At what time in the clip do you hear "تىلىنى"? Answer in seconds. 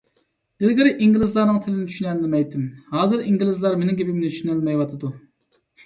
1.67-1.85